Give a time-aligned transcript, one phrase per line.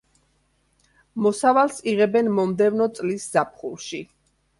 [1.25, 4.01] მოსავალს იღებენ მომდევნო წლის ზაფხულში.